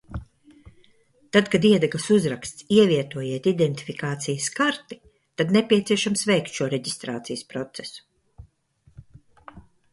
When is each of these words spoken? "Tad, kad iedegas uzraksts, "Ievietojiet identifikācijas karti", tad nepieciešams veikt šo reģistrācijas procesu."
"Tad, 1.35 1.49
kad 1.55 1.67
iedegas 1.71 2.07
uzraksts, 2.15 2.65
"Ievietojiet 2.77 3.51
identifikācijas 3.53 4.49
karti", 4.61 4.99
tad 5.43 5.55
nepieciešams 5.59 6.25
veikt 6.33 6.57
šo 6.59 6.71
reģistrācijas 6.75 7.45
procesu." 7.55 9.61